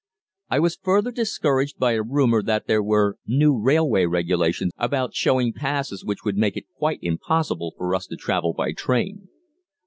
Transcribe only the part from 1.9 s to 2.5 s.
a rumor